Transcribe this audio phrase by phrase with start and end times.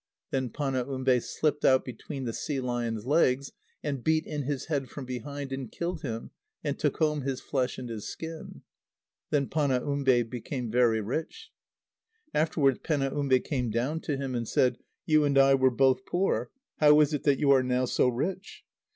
[0.31, 3.51] Then Panaumbe slipped out between the sea lion's legs,
[3.83, 6.31] and beat in his head from behind, and killed him,
[6.63, 8.63] and took home his flesh and his skin.
[9.29, 11.51] Then Panaumbe became very rich.
[12.33, 16.49] Afterwards Penaumbe came down to him, and said: "You and I were both poor.
[16.79, 18.65] How is it that you are now so rich?"